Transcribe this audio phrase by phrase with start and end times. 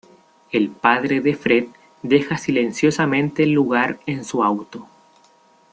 [0.51, 1.65] El padre de Fred
[2.01, 4.87] deja silenciosamente el lugar en su auto.